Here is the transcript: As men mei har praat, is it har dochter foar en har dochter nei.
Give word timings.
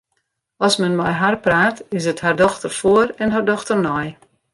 As 0.67 0.77
men 0.83 0.95
mei 0.99 1.11
har 1.19 1.35
praat, 1.45 1.77
is 1.97 2.05
it 2.11 2.23
har 2.23 2.35
dochter 2.43 2.71
foar 2.79 3.07
en 3.23 3.33
har 3.35 3.47
dochter 3.51 3.79
nei. 3.87 4.07